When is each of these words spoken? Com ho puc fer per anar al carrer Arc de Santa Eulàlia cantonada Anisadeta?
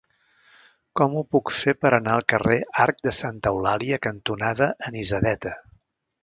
Com 0.99 1.17
ho 1.17 1.21
puc 1.35 1.51
fer 1.57 1.75
per 1.81 1.91
anar 1.97 2.15
al 2.19 2.25
carrer 2.33 2.57
Arc 2.85 3.05
de 3.09 3.13
Santa 3.19 3.53
Eulàlia 3.55 4.01
cantonada 4.07 4.71
Anisadeta? 4.91 5.55